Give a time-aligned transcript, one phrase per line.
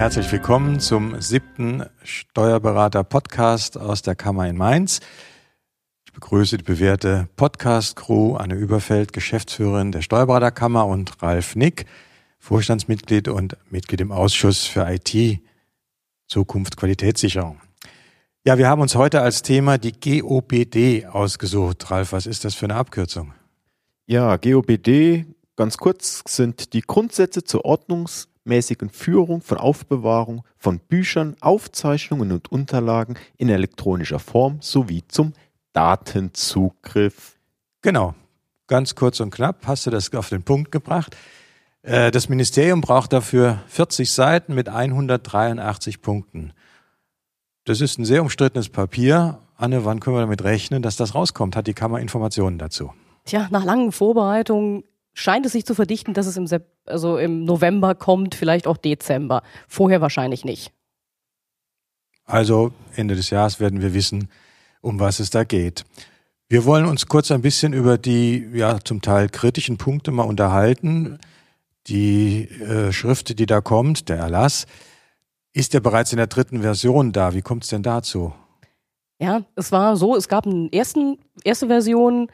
[0.00, 5.00] Herzlich willkommen zum siebten Steuerberater-Podcast aus der Kammer in Mainz.
[6.06, 11.84] Ich begrüße die bewährte Podcast-Crew, Anne Überfeld, Geschäftsführerin der Steuerberaterkammer und Ralf Nick,
[12.38, 15.38] Vorstandsmitglied und Mitglied im Ausschuss für IT,
[16.28, 17.60] Zukunft Qualitätssicherung.
[18.46, 21.90] Ja, wir haben uns heute als Thema die GOBD ausgesucht.
[21.90, 23.34] Ralf, was ist das für eine Abkürzung?
[24.06, 25.26] Ja, GOBD,
[25.56, 27.66] ganz kurz, sind die Grundsätze zur
[28.40, 35.32] ordnungsmäßigen Führung von Aufbewahrung von Büchern, Aufzeichnungen und Unterlagen in elektronischer Form sowie zum
[35.72, 37.38] Datenzugriff.
[37.82, 38.14] Genau,
[38.66, 41.16] ganz kurz und knapp hast du das auf den Punkt gebracht.
[41.82, 46.52] Äh, das Ministerium braucht dafür 40 Seiten mit 183 Punkten.
[47.64, 49.38] Das ist ein sehr umstrittenes Papier.
[49.56, 51.56] Anne, wann können wir damit rechnen, dass das rauskommt?
[51.56, 52.92] Hat die Kammer Informationen dazu?
[53.26, 54.82] Tja, nach langen Vorbereitungen
[55.14, 58.76] scheint es sich zu verdichten, dass es im, Sep also im November kommt, vielleicht auch
[58.76, 59.42] Dezember.
[59.68, 60.72] Vorher wahrscheinlich nicht.
[62.24, 64.28] Also Ende des Jahres werden wir wissen,
[64.80, 65.84] um was es da geht.
[66.48, 71.18] Wir wollen uns kurz ein bisschen über die ja zum Teil kritischen Punkte mal unterhalten.
[71.86, 74.66] Die äh, Schrift, die da kommt, der Erlass,
[75.52, 77.34] ist ja bereits in der dritten Version da.
[77.34, 78.32] Wie kommt es denn dazu?
[79.20, 82.28] Ja, es war so, es gab eine ersten, erste Version,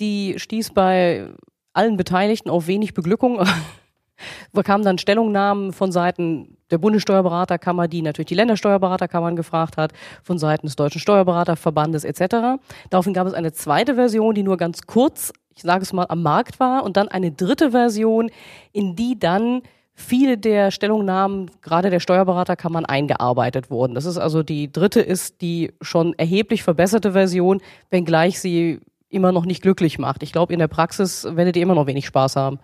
[0.00, 1.28] die stieß bei
[1.74, 3.44] allen Beteiligten auf wenig Beglückung.
[4.64, 10.66] Kamen dann Stellungnahmen von Seiten der Bundessteuerberaterkammer, die natürlich die Ländersteuerberaterkammern gefragt hat, von Seiten
[10.66, 12.60] des Deutschen Steuerberaterverbandes etc.
[12.90, 16.22] Daraufhin gab es eine zweite Version, die nur ganz kurz, ich sage es mal, am
[16.22, 18.30] Markt war und dann eine dritte Version,
[18.72, 19.62] in die dann
[19.94, 23.94] viele der Stellungnahmen, gerade der Steuerberaterkammern, eingearbeitet wurden.
[23.94, 28.80] Das ist also die dritte ist die schon erheblich verbesserte Version, wenngleich sie
[29.14, 30.22] immer noch nicht glücklich macht.
[30.22, 32.58] Ich glaube, in der Praxis werdet ihr immer noch wenig Spaß haben.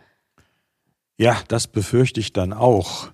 [1.17, 3.09] Ja, das befürchte ich dann auch.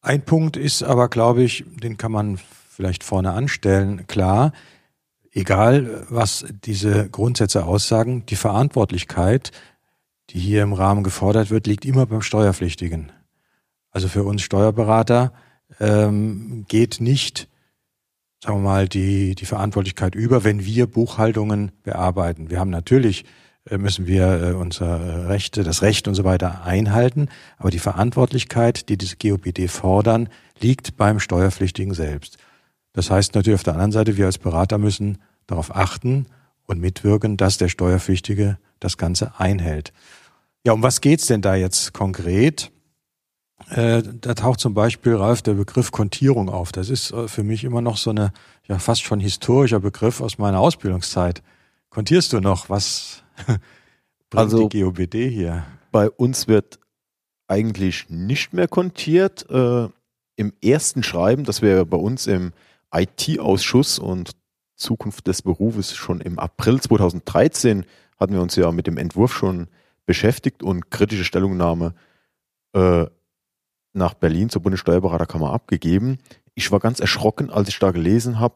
[0.00, 2.38] Ein Punkt ist aber, glaube ich, den kann man
[2.70, 4.52] vielleicht vorne anstellen, klar,
[5.32, 9.52] egal was diese Grundsätze aussagen, die Verantwortlichkeit
[10.30, 13.12] die hier im Rahmen gefordert wird, liegt immer beim Steuerpflichtigen.
[13.90, 15.32] Also für uns Steuerberater
[15.80, 17.47] ähm, geht nicht,
[18.42, 22.50] sagen wir mal, die, die Verantwortlichkeit über, wenn wir Buchhaltungen bearbeiten.
[22.50, 23.24] Wir haben natürlich,
[23.68, 28.88] äh, müssen wir äh, unsere Rechte, das Recht und so weiter einhalten, aber die Verantwortlichkeit,
[28.88, 30.28] die diese GOPD fordern,
[30.60, 32.38] liegt beim Steuerpflichtigen selbst.
[32.92, 36.26] Das heißt natürlich auf der anderen Seite, wir als Berater müssen darauf achten
[36.66, 39.92] und mitwirken, dass der Steuerpflichtige das Ganze einhält.
[40.64, 42.70] Ja, um was geht's denn da jetzt konkret?
[43.70, 46.72] Äh, da taucht zum Beispiel, Ralf, der Begriff Kontierung auf.
[46.72, 48.32] Das ist äh, für mich immer noch so eine,
[48.66, 51.42] ja, fast schon historischer Begriff aus meiner Ausbildungszeit.
[51.90, 52.70] Kontierst du noch?
[52.70, 53.60] Was bringt
[54.32, 55.64] also, die GOBD hier?
[55.90, 56.78] Bei uns wird
[57.48, 59.46] eigentlich nicht mehr kontiert.
[59.50, 59.88] Äh,
[60.36, 62.52] Im ersten Schreiben, das wäre bei uns im
[62.94, 64.32] IT-Ausschuss und
[64.76, 67.84] Zukunft des Berufes schon im April 2013
[68.18, 69.68] hatten wir uns ja mit dem Entwurf schon
[70.06, 71.94] beschäftigt und kritische Stellungnahme
[72.72, 73.06] äh,
[73.98, 76.18] nach Berlin zur Bundessteuerberaterkammer abgegeben.
[76.54, 78.54] Ich war ganz erschrocken, als ich da gelesen habe,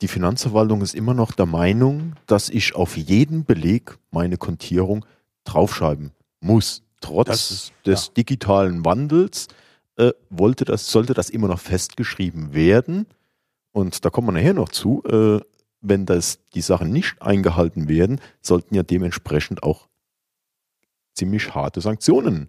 [0.00, 5.06] die Finanzverwaltung ist immer noch der Meinung, dass ich auf jeden Beleg meine Kontierung
[5.44, 6.82] draufschreiben muss.
[7.00, 8.12] Trotz ist, des ja.
[8.14, 9.48] digitalen Wandels
[9.96, 13.06] äh, wollte das, sollte das immer noch festgeschrieben werden.
[13.72, 15.02] Und da kommen wir nachher noch zu.
[15.04, 15.40] Äh,
[15.80, 19.88] wenn das, die Sachen nicht eingehalten werden, sollten ja dementsprechend auch
[21.12, 22.48] ziemlich harte Sanktionen.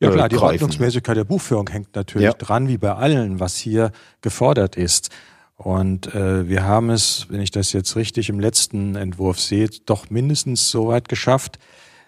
[0.00, 2.32] Ja klar, äh, die Ordnungsmäßigkeit der Buchführung hängt natürlich ja.
[2.32, 5.10] dran, wie bei allen, was hier gefordert ist.
[5.56, 10.10] Und äh, wir haben es, wenn ich das jetzt richtig im letzten Entwurf sehe, doch
[10.10, 11.58] mindestens so weit geschafft,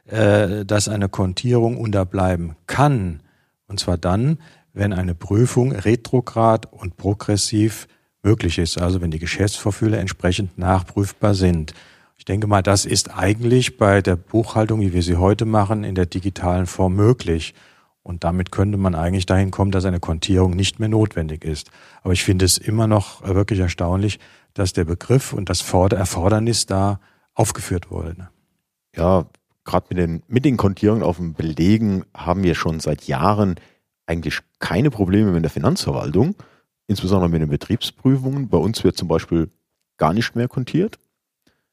[0.07, 3.21] äh, dass eine Kontierung unterbleiben kann.
[3.67, 4.39] Und zwar dann,
[4.75, 7.89] wenn eine Prüfung retrograd und progressiv
[8.23, 11.73] möglich ist, also wenn die Geschäftsvorfälle entsprechend nachprüfbar sind.
[12.19, 15.95] Ich denke mal, das ist eigentlich bei der Buchhaltung, wie wir sie heute machen, in
[15.95, 17.55] der digitalen Form möglich.
[18.09, 21.71] Und damit könnte man eigentlich dahin kommen, dass eine Kontierung nicht mehr notwendig ist.
[22.03, 24.19] Aber ich finde es immer noch wirklich erstaunlich,
[24.55, 27.01] dass der Begriff und das Erfordernis da
[27.35, 28.31] aufgeführt wurde.
[28.97, 29.27] Ja,
[29.63, 33.57] gerade mit den, mit den Kontierungen auf dem Belegen haben wir schon seit Jahren
[34.07, 36.35] eigentlich keine Probleme mit der Finanzverwaltung,
[36.87, 38.49] insbesondere mit den Betriebsprüfungen.
[38.49, 39.51] Bei uns wird zum Beispiel
[39.99, 40.99] gar nicht mehr kontiert.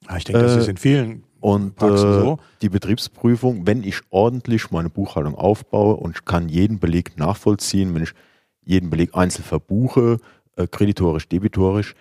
[0.06, 2.40] Ah, ich denke, das ist in vielen und äh, so.
[2.64, 8.14] die Betriebsprüfung, wenn ich ordentlich meine Buchhaltung aufbaue und kann jeden Beleg nachvollziehen, wenn ich
[8.64, 10.18] jeden Beleg einzeln verbuche,
[10.56, 11.94] äh, kreditorisch, debitorisch,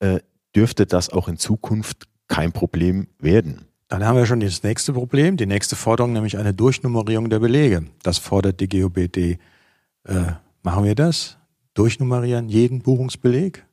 [0.00, 0.18] äh,
[0.56, 3.66] dürfte das auch in Zukunft kein Problem werden.
[3.86, 7.84] Dann haben wir schon das nächste Problem, die nächste Forderung, nämlich eine Durchnummerierung der Belege.
[8.02, 9.38] Das fordert die GOBD
[10.04, 10.32] äh,
[10.66, 11.38] Machen wir das?
[11.74, 13.64] Durchnummerieren jeden Buchungsbeleg?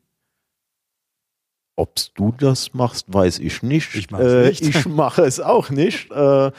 [1.76, 3.96] Ob du das machst, weiß ich nicht.
[3.96, 4.62] Ich, äh, nicht.
[4.62, 6.12] ich mache es auch nicht.
[6.12, 6.52] Äh,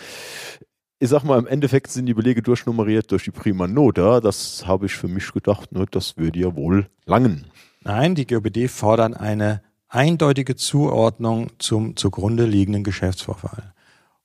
[0.98, 4.20] ich sag mal, im Endeffekt sind die Belege durchnummeriert durch die Prima Nota.
[4.20, 7.46] Das habe ich für mich gedacht, ne, das würde ja wohl langen.
[7.82, 13.74] Nein, die GOBD fordern eine eindeutige Zuordnung zum zugrunde liegenden Geschäftsvorfall.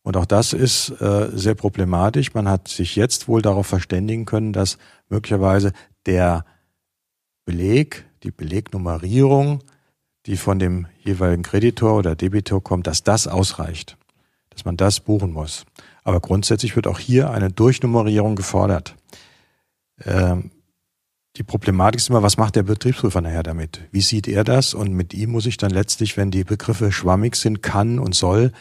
[0.01, 2.33] Und auch das ist äh, sehr problematisch.
[2.33, 4.77] Man hat sich jetzt wohl darauf verständigen können, dass
[5.09, 5.74] möglicherweise
[6.06, 6.45] der
[7.45, 9.62] Beleg, die Belegnummerierung,
[10.29, 13.97] die von dem jeweiligen Kreditor oder Debitor kommt, dass das ausreicht,
[14.51, 15.65] dass man das buchen muss.
[16.03, 18.95] Aber grundsätzlich wird auch hier eine Durchnummerierung gefordert.
[20.05, 20.51] Ähm,
[21.35, 23.81] die Problematik ist immer, was macht der Betriebsprüfer nachher damit?
[23.91, 24.75] Wie sieht er das?
[24.75, 28.51] Und mit ihm muss ich dann letztlich, wenn die Begriffe schwammig sind, kann und soll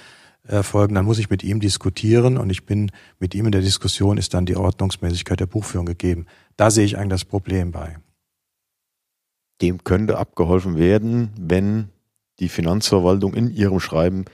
[0.45, 4.17] erfolgen, dann muss ich mit ihm diskutieren und ich bin mit ihm in der Diskussion,
[4.17, 6.25] ist dann die Ordnungsmäßigkeit der Buchführung gegeben.
[6.57, 7.99] Da sehe ich eigentlich das Problem bei.
[9.61, 11.89] Dem könnte abgeholfen werden, wenn
[12.39, 14.25] die Finanzverwaltung in ihrem Schreiben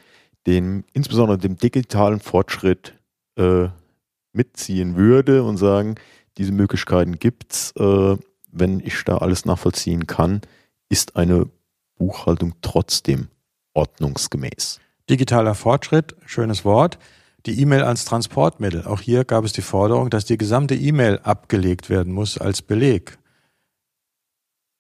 [0.47, 2.95] den, insbesondere dem digitalen Fortschritt
[3.37, 3.69] äh,
[4.33, 5.95] mitziehen würde und sagen,
[6.37, 8.17] diese Möglichkeiten gibt's, äh,
[8.51, 10.43] wenn ich da alles nachvollziehen kann,
[10.89, 11.47] ist eine
[11.97, 13.29] Buchhaltung trotzdem
[13.73, 14.81] ordnungsgemäß.
[15.09, 16.99] Digitaler Fortschritt, schönes Wort.
[17.47, 18.87] Die E-Mail als Transportmittel.
[18.87, 23.19] Auch hier gab es die Forderung, dass die gesamte E-Mail abgelegt werden muss als Beleg.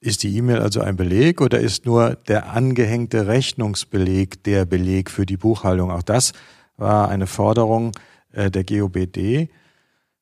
[0.05, 5.25] Ist die E-Mail also ein Beleg oder ist nur der angehängte Rechnungsbeleg der Beleg für
[5.25, 5.91] die Buchhaltung?
[5.91, 6.35] Auch das
[6.77, 7.93] war eine Forderung
[8.33, 9.49] äh, der GOBD.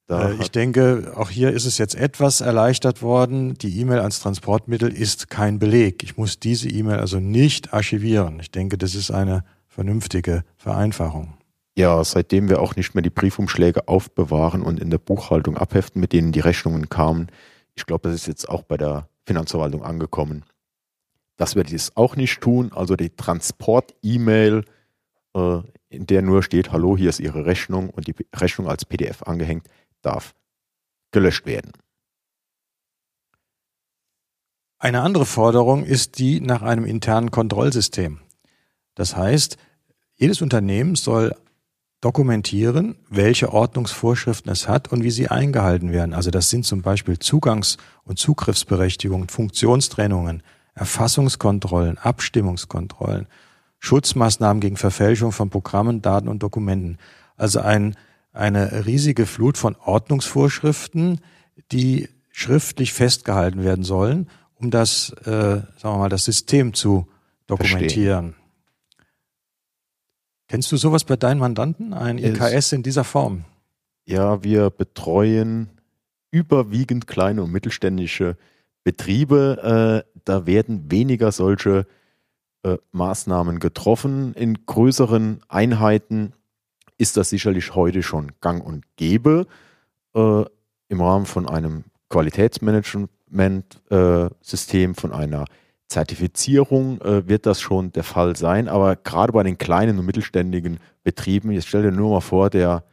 [0.09, 3.55] Äh, ich denke, auch hier ist es jetzt etwas erleichtert worden.
[3.55, 6.05] Die E-Mail als Transportmittel ist kein Beleg.
[6.05, 8.39] Ich muss diese E-Mail also nicht archivieren.
[8.39, 11.35] Ich denke, das ist eine vernünftige Vereinfachung.
[11.77, 16.13] Ja, seitdem wir auch nicht mehr die Briefumschläge aufbewahren und in der Buchhaltung abheften, mit
[16.13, 17.33] denen die Rechnungen kamen,
[17.75, 20.45] ich glaube, das ist jetzt auch bei der Finanzverwaltung angekommen,
[21.37, 22.73] dass wir dies auch nicht tun.
[22.73, 24.65] Also die Transport-E-Mail,
[25.35, 25.59] äh,
[25.89, 29.67] in der nur steht, hallo, hier ist Ihre Rechnung und die Rechnung als PDF angehängt,
[30.03, 30.35] darf
[31.13, 31.73] gelöscht werden.
[34.79, 38.21] Eine andere Forderung ist die nach einem internen Kontrollsystem.
[38.95, 39.57] Das heißt,
[40.17, 41.37] jedes Unternehmen soll
[42.03, 46.13] dokumentieren, welche Ordnungsvorschriften es hat und wie sie eingehalten werden.
[46.13, 50.43] Also das sind zum Beispiel Zugangs- und Zugriffsberechtigungen, Funktionstrennungen,
[50.75, 53.29] Erfassungskontrollen, Abstimmungskontrollen,
[53.79, 56.99] Schutzmaßnahmen gegen Verfälschung von Programmen, Daten und Dokumenten.
[57.37, 57.95] Also ein,
[58.33, 61.21] eine riesige Flut von Ordnungsvorschriften,
[61.71, 67.07] die schriftlich festgehalten werden sollen, um das, äh, sagen wir mal, das System zu
[67.47, 68.33] dokumentieren.
[68.33, 68.42] Verstehen.
[70.53, 73.45] Kennst du sowas bei deinen Mandanten, ein EKS in dieser Form?
[74.05, 75.71] Ja, wir betreuen
[76.31, 78.37] überwiegend kleine und mittelständische
[78.85, 80.05] Betriebe.
[80.05, 81.87] Äh, da werden weniger solche
[82.65, 84.35] äh, Maßnahmen getroffen.
[84.35, 86.35] In größeren Einheiten
[86.99, 89.47] ist das sicherlich heute schon gang und gäbe.
[90.15, 90.45] Äh,
[90.89, 95.47] Im Rahmen von einem Qualitätsmanagement-System, äh, von einer
[95.93, 100.79] Zertifizierung äh, wird das schon der Fall sein, aber gerade bei den kleinen und mittelständigen
[101.05, 102.85] Betrieben, jetzt stell dir nur mal vor, der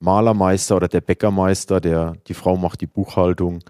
[0.00, 3.60] Malermeister oder der Bäckermeister, der die Frau macht die Buchhaltung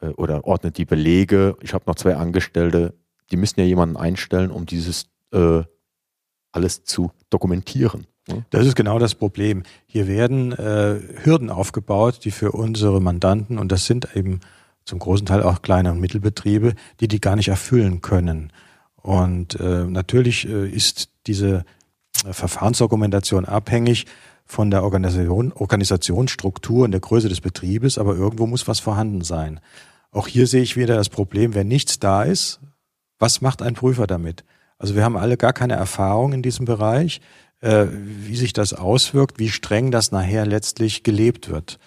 [0.00, 1.56] äh, oder ordnet die Belege.
[1.60, 2.94] Ich habe noch zwei Angestellte,
[3.30, 5.62] die müssen ja jemanden einstellen, um dieses äh,
[6.52, 8.06] alles zu dokumentieren.
[8.28, 8.44] Ne?
[8.50, 9.64] Das ist genau das Problem.
[9.86, 14.40] Hier werden äh, Hürden aufgebaut, die für unsere Mandanten, und das sind eben
[14.84, 18.52] zum großen Teil auch kleine und Mittelbetriebe, die die gar nicht erfüllen können.
[18.96, 21.64] Und äh, natürlich äh, ist diese
[22.24, 24.06] äh, Verfahrensdokumentation abhängig
[24.46, 29.60] von der Organisation, Organisationsstruktur und der Größe des Betriebes, aber irgendwo muss was vorhanden sein.
[30.10, 32.60] Auch hier sehe ich wieder das Problem, wenn nichts da ist,
[33.18, 34.44] was macht ein Prüfer damit?
[34.78, 37.20] Also wir haben alle gar keine Erfahrung in diesem Bereich,
[37.60, 41.78] äh, wie sich das auswirkt, wie streng das nachher letztlich gelebt wird.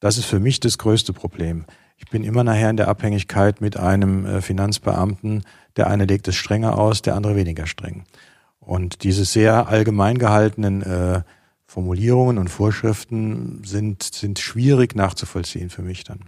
[0.00, 1.64] Das ist für mich das größte Problem.
[1.98, 5.44] Ich bin immer nachher in der Abhängigkeit mit einem äh, Finanzbeamten.
[5.76, 8.04] Der eine legt es strenger aus, der andere weniger streng.
[8.60, 11.22] Und diese sehr allgemein gehaltenen äh,
[11.66, 16.20] Formulierungen und Vorschriften sind, sind schwierig nachzuvollziehen für mich dann.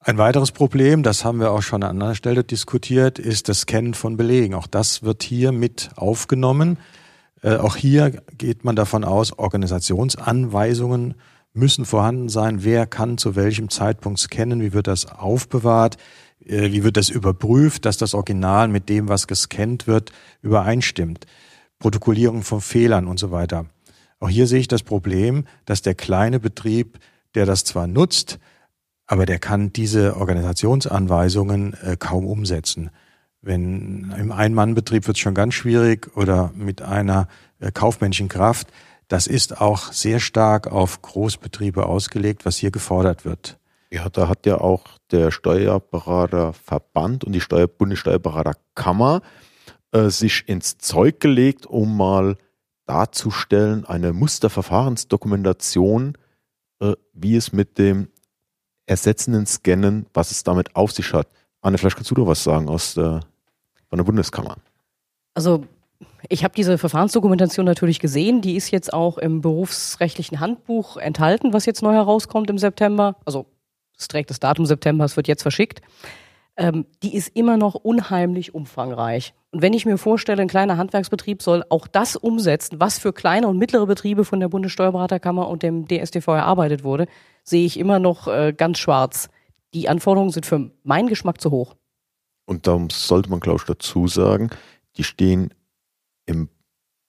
[0.00, 3.94] Ein weiteres Problem, das haben wir auch schon an anderer Stelle diskutiert, ist das Kennen
[3.94, 4.54] von Belegen.
[4.54, 6.78] Auch das wird hier mit aufgenommen.
[7.42, 11.14] Äh, auch hier geht man davon aus, Organisationsanweisungen
[11.52, 12.64] müssen vorhanden sein.
[12.64, 14.60] Wer kann zu welchem Zeitpunkt scannen?
[14.60, 15.96] Wie wird das aufbewahrt?
[16.44, 20.12] Äh, wie wird das überprüft, dass das Original mit dem, was gescannt wird,
[20.42, 21.26] übereinstimmt?
[21.78, 23.66] Protokollierung von Fehlern und so weiter.
[24.20, 26.98] Auch hier sehe ich das Problem, dass der kleine Betrieb,
[27.34, 28.38] der das zwar nutzt,
[29.06, 32.90] aber der kann diese Organisationsanweisungen äh, kaum umsetzen.
[33.40, 37.28] Wenn im Ein-Mann-Betrieb wird es schon ganz schwierig oder mit einer
[37.60, 38.68] äh, kaufmännischen Kraft.
[39.08, 43.58] Das ist auch sehr stark auf Großbetriebe ausgelegt, was hier gefordert wird.
[43.90, 49.22] Ja, da hat ja auch der Steuerberaterverband und die Steuer Bundessteuerberaterkammer
[49.92, 52.36] äh, sich ins Zeug gelegt, um mal
[52.84, 56.18] darzustellen, eine Musterverfahrensdokumentation,
[56.80, 58.08] äh, wie es mit dem
[58.84, 61.28] ersetzenden Scannen, was es damit auf sich hat.
[61.62, 63.20] Anne, vielleicht kannst du doch was sagen aus der,
[63.88, 64.58] von der Bundeskammer.
[65.32, 65.64] Also
[66.28, 68.40] ich habe diese Verfahrensdokumentation natürlich gesehen.
[68.40, 73.16] Die ist jetzt auch im berufsrechtlichen Handbuch enthalten, was jetzt neu herauskommt im September.
[73.24, 73.46] Also
[73.96, 75.80] es trägt das Datum September, es wird jetzt verschickt.
[76.56, 79.32] Ähm, die ist immer noch unheimlich umfangreich.
[79.50, 83.48] Und wenn ich mir vorstelle, ein kleiner Handwerksbetrieb soll auch das umsetzen, was für kleine
[83.48, 87.06] und mittlere Betriebe von der Bundessteuerberaterkammer und dem DSTV erarbeitet wurde,
[87.44, 89.28] sehe ich immer noch äh, ganz schwarz.
[89.72, 91.74] Die Anforderungen sind für meinen Geschmack zu hoch.
[92.44, 94.50] Und darum sollte man, glaube ich, dazu sagen,
[94.96, 95.54] die stehen
[96.28, 96.48] im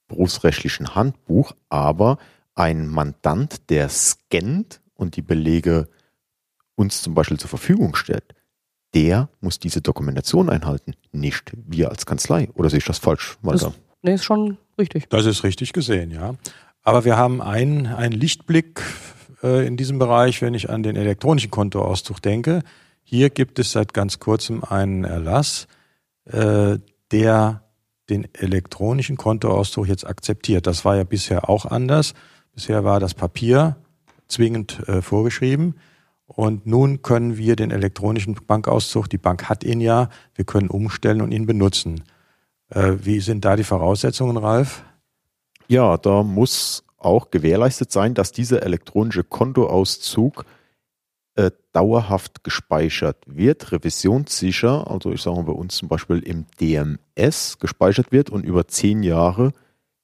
[0.07, 2.17] berufsrechtlichen Handbuch, aber
[2.55, 5.87] ein Mandant, der scannt und die Belege
[6.75, 8.33] uns zum Beispiel zur Verfügung stellt,
[8.93, 12.49] der muss diese Dokumentation einhalten, nicht wir als Kanzlei.
[12.55, 13.37] Oder sehe ich das falsch?
[13.43, 13.69] Das,
[14.01, 15.09] nee, ist schon richtig.
[15.09, 16.35] Das ist richtig gesehen, ja.
[16.81, 18.81] Aber wir haben einen, einen Lichtblick
[19.43, 22.63] äh, in diesem Bereich, wenn ich an den elektronischen Kontoauszug denke.
[23.03, 25.67] Hier gibt es seit ganz kurzem einen Erlass,
[26.25, 26.79] äh,
[27.11, 27.63] der
[28.09, 30.67] den elektronischen Kontoauszug jetzt akzeptiert.
[30.67, 32.13] Das war ja bisher auch anders.
[32.53, 33.77] Bisher war das Papier
[34.27, 35.75] zwingend äh, vorgeschrieben.
[36.25, 41.21] Und nun können wir den elektronischen Bankauszug, die Bank hat ihn ja, wir können umstellen
[41.21, 42.03] und ihn benutzen.
[42.69, 44.83] Äh, wie sind da die Voraussetzungen, Ralf?
[45.67, 50.45] Ja, da muss auch gewährleistet sein, dass dieser elektronische Kontoauszug
[51.39, 57.59] äh, dauerhaft gespeichert wird, revisionssicher, also ich sage mal bei uns zum Beispiel im DMS
[57.59, 59.53] gespeichert wird und über zehn Jahre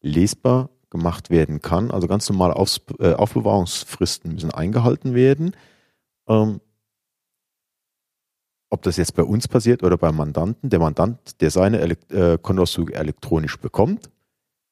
[0.01, 1.91] lesbar gemacht werden kann.
[1.91, 5.57] Also ganz normale Auf, äh, Aufbewahrungsfristen müssen eingehalten werden.
[6.29, 6.61] Ähm,
[8.69, 12.37] ob das jetzt bei uns passiert oder beim Mandanten, der Mandant, der seine Elekt äh,
[12.41, 14.09] Kontoauszüge elektronisch bekommt,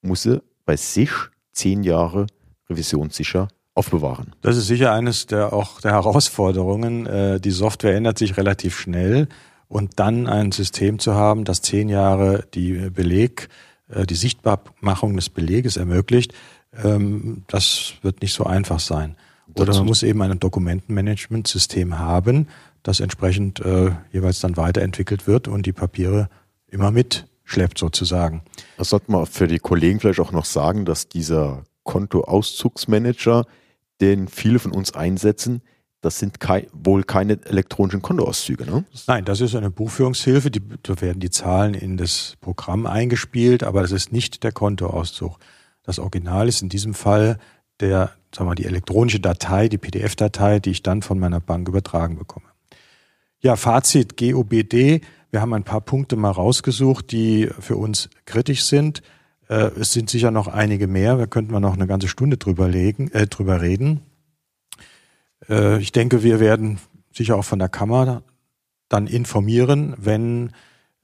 [0.02, 1.12] muss er bei sich
[1.52, 2.28] zehn Jahre
[2.70, 4.36] revisionssicher aufbewahren.
[4.42, 7.06] Das ist sicher eines der auch der Herausforderungen.
[7.06, 9.28] Äh, die Software ändert sich relativ schnell
[9.68, 13.50] und dann ein System zu haben, das zehn Jahre die Beleg,
[13.90, 16.34] äh, die Sichtbarmachung des Beleges ermöglicht,
[16.84, 19.16] ähm, das wird nicht so einfach sein.
[19.56, 22.48] Oder man muss eben ein Dokumentenmanagementsystem haben,
[22.82, 26.30] das entsprechend äh, jeweils dann weiterentwickelt wird und die Papiere
[26.68, 28.42] immer mitschleppt sozusagen.
[28.78, 33.46] Das sollte man für die Kollegen vielleicht auch noch sagen, dass dieser Kontoauszugsmanager,
[34.02, 35.62] den viele von uns einsetzen,
[36.04, 38.84] das sind kei wohl keine elektronischen Kontoauszüge, ne?
[39.08, 40.52] Nein, das ist eine Buchführungshilfe.
[40.52, 45.38] Die, da werden die Zahlen in das Programm eingespielt, aber das ist nicht der Kontoauszug.
[45.82, 47.38] Das Original ist in diesem Fall
[47.80, 52.18] der, sagen wir, die elektronische Datei, die PDF-Datei, die ich dann von meiner Bank übertragen
[52.18, 52.48] bekomme.
[53.40, 55.02] Ja, Fazit GOBD.
[55.32, 59.02] Wir haben ein paar Punkte mal rausgesucht, die für uns kritisch sind.
[59.54, 61.20] Äh, es sind sicher noch einige mehr.
[61.20, 64.02] Wir könnten mal noch eine ganze Stunde drüber, legen, äh, drüber reden.
[65.48, 66.80] Äh, ich denke, wir werden
[67.14, 68.24] sicher auch von der Kammer
[68.90, 70.52] dann informieren, wenn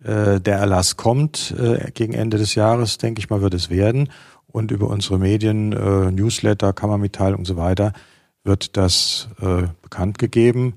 [0.04, 1.52] äh, der Erlass kommt.
[1.60, 4.10] Äh, gegen Ende des Jahres, denke ich mal, wird es werden
[4.48, 7.94] und über unsere Medien, äh, Newsletter, Kammermitteilung und so weiter
[8.46, 9.28] wird das
[9.82, 10.76] bekannt gegeben.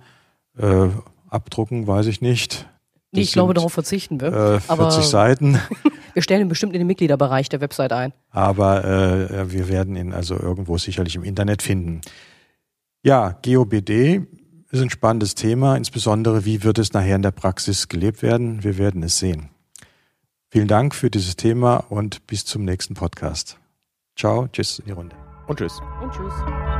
[1.28, 2.68] Abdrucken, weiß ich nicht.
[3.12, 4.28] Das ich glaube, darauf verzichten wir.
[4.28, 5.60] Äh, 40 aber Seiten.
[6.14, 8.12] wir stellen ihn bestimmt in den Mitgliederbereich der Website ein.
[8.30, 12.00] Aber äh, wir werden ihn also irgendwo sicherlich im Internet finden.
[13.02, 14.22] Ja, GOBD
[14.70, 18.64] ist ein spannendes Thema, insbesondere wie wird es nachher in der Praxis gelebt werden.
[18.64, 19.50] Wir werden es sehen.
[20.50, 23.58] Vielen Dank für dieses Thema und bis zum nächsten Podcast.
[24.16, 25.16] Ciao, tschüss in die Runde.
[25.46, 25.80] Und tschüss.
[26.02, 26.71] Und tschüss.